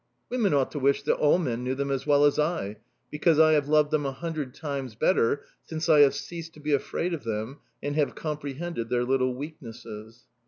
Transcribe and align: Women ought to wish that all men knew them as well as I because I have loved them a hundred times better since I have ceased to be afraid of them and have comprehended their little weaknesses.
Women 0.31 0.51
ought 0.55 0.71
to 0.71 0.79
wish 0.79 1.03
that 1.03 1.17
all 1.17 1.37
men 1.37 1.63
knew 1.63 1.75
them 1.75 1.91
as 1.91 2.07
well 2.07 2.25
as 2.25 2.39
I 2.39 2.77
because 3.11 3.37
I 3.37 3.51
have 3.51 3.67
loved 3.67 3.91
them 3.91 4.03
a 4.03 4.11
hundred 4.11 4.55
times 4.55 4.95
better 4.95 5.45
since 5.63 5.89
I 5.89 5.99
have 5.99 6.15
ceased 6.15 6.55
to 6.55 6.59
be 6.59 6.73
afraid 6.73 7.13
of 7.13 7.23
them 7.23 7.59
and 7.83 7.95
have 7.95 8.15
comprehended 8.15 8.89
their 8.89 9.03
little 9.05 9.35
weaknesses. 9.35 10.23